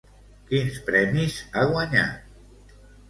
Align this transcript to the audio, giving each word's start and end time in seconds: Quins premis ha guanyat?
Quins 0.53 0.79
premis 0.87 1.35
ha 1.61 1.67
guanyat? 1.73 2.75